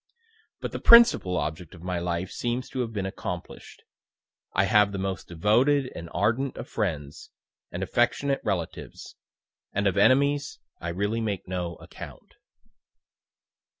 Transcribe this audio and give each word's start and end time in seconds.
But 0.61 0.71
the 0.71 0.79
principal 0.79 1.37
object 1.37 1.75
of 1.75 1.83
my 1.83 1.99
life 1.99 2.31
seems 2.31 2.69
to 2.69 2.79
have 2.79 2.91
been 2.91 3.05
accomplish'd 3.05 3.83
I 4.51 4.63
have 4.63 4.91
the 4.91 4.97
most 4.97 5.27
devoted 5.27 5.91
and 5.93 6.09
ardent 6.11 6.57
of 6.57 6.67
friends, 6.67 7.29
and 7.71 7.83
affectionate 7.83 8.41
relatives 8.43 9.15
and 9.71 9.85
of 9.85 9.97
enemies 9.97 10.57
I 10.79 10.89
really 10.89 11.21
make 11.21 11.47
no 11.47 11.75
account." 11.75 12.33